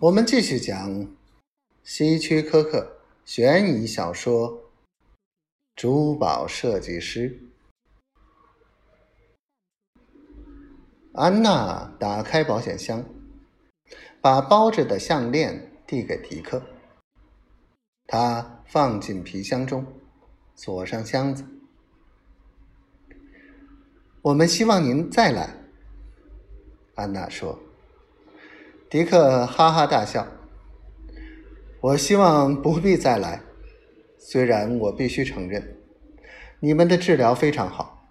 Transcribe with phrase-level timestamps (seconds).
[0.00, 1.08] 我们继续讲
[1.84, 4.50] 希区柯克悬疑小说
[5.76, 7.40] 《珠宝设计师》。
[11.12, 13.04] 安娜打开保险箱，
[14.20, 16.60] 把包着的项链递给迪克。
[18.06, 19.86] 他放进皮箱中，
[20.56, 21.44] 锁上箱子。
[24.22, 25.54] 我们希望您再来，
[26.96, 27.63] 安娜说。
[28.94, 30.24] 迪克哈哈大笑。
[31.80, 33.40] 我希望不必再来，
[34.16, 35.78] 虽然我必须承认，
[36.60, 38.06] 你们的治疗非常好。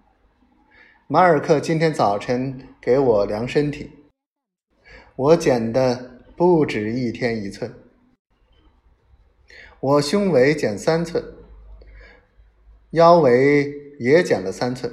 [1.06, 3.92] 马尔克今天早晨给我量身体，
[5.16, 7.72] 我减的不止一天一寸。
[9.80, 11.24] 我胸围减三寸，
[12.90, 14.92] 腰围也减了三寸，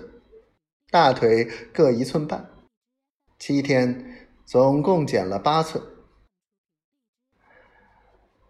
[0.89, 2.49] 大腿各一寸半，
[3.37, 4.07] 七天。
[4.45, 5.83] 总共减了八寸。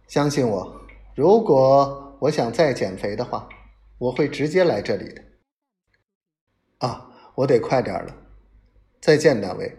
[0.08, 0.82] 相信我，
[1.16, 3.48] 如果我想再减肥的话，
[3.98, 5.24] 我会直接来这里的。
[6.80, 8.18] 啊，我得快点了。
[9.00, 9.78] 再见，两位。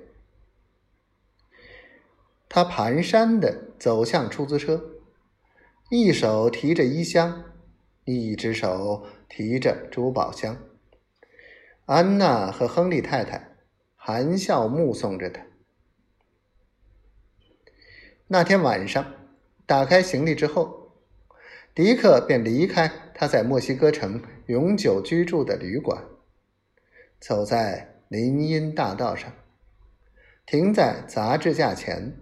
[2.49, 4.83] 他蹒跚的走向出租车，
[5.91, 7.45] 一手提着衣箱，
[8.05, 10.57] 一只手提着珠宝箱。
[11.87, 13.57] 安娜和亨利太太
[13.97, 15.43] 含笑目送着他。
[18.33, 19.05] 那天晚上，
[19.67, 20.91] 打开行李之后，
[21.75, 26.03] 迪克便离开他在墨西哥城永久居住的旅馆，
[27.21, 29.31] 走在林荫大道上，
[30.47, 32.17] 停在杂志架前，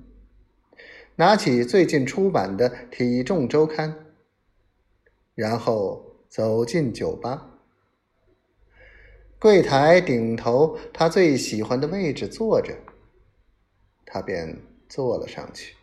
[1.14, 3.92] 拿起最近出版的《体重周刊》，
[5.36, 7.61] 然后走进酒吧，
[9.38, 12.75] 柜台顶头他最喜欢的位置坐着，
[14.05, 15.77] 他便坐了上去。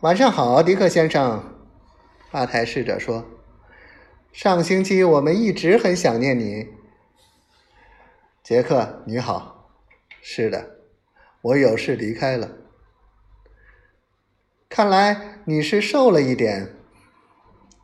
[0.00, 1.44] 晚上好，迪克先生。
[2.30, 3.26] 吧台侍者说
[4.32, 6.68] ：“上星期我们一直很想念你。”
[8.42, 9.70] 杰克，你好。
[10.22, 10.78] 是的，
[11.42, 12.50] 我有事离开了。
[14.70, 16.76] 看来你是瘦了一点。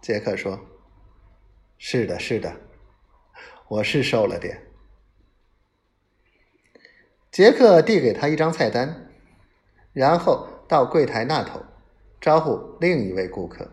[0.01, 0.59] 杰克说
[1.77, 2.57] ：“是的，是的，
[3.69, 4.63] 我是瘦了点。”
[7.31, 9.11] 杰克递给他一张菜单，
[9.93, 11.63] 然后到柜台那头。
[12.27, 13.71] 招呼另一位顾客。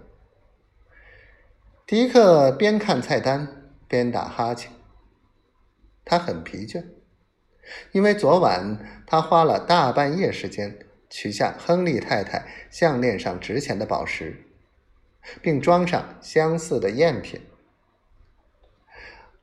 [1.88, 4.72] 迪克边看菜单边打哈欠，
[6.06, 6.86] 他很疲倦，
[7.94, 10.78] 因为昨晚他花了大半夜时间
[11.10, 14.46] 取下亨利太太项链上值钱的宝石，
[15.42, 17.42] 并装上相似的赝品。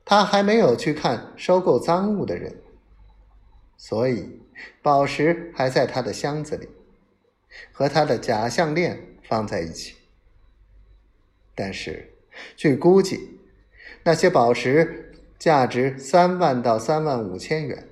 [0.05, 2.61] 他还没有去看收购赃物的人，
[3.75, 4.41] 所以
[4.81, 6.69] 宝石还在他的箱子里。
[7.71, 9.95] 和他的假项链放在一起，
[11.55, 12.13] 但是
[12.55, 13.39] 据估计，
[14.03, 17.87] 那些宝石价值三万到三万五千元，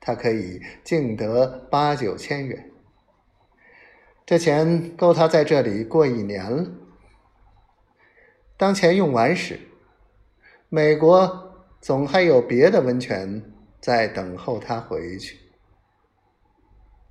[0.00, 2.70] 他可以净得八九千元。
[4.24, 6.66] 这钱够他在这里过一年了。
[8.56, 9.60] 当钱用完时，
[10.68, 13.42] 美国总还有别的温泉
[13.80, 15.38] 在等候他回去。